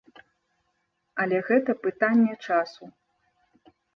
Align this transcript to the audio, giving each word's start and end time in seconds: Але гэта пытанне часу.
Але 1.25 1.37
гэта 1.51 1.71
пытанне 1.85 2.35
часу. 2.47 2.83